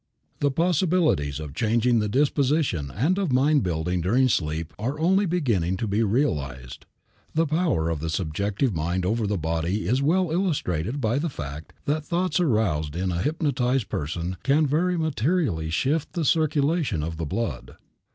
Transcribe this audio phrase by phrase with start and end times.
[0.39, 5.77] The possibilities of changing the disposition and of mind building during sleep are only beginning
[5.77, 6.87] to be realized.
[7.35, 11.73] The power of the subjective mind over the body is well illustrated by the fact
[11.85, 17.25] that thoughts aroused in a hypnotized person can very materially shift the circulation of the
[17.27, 17.77] blood.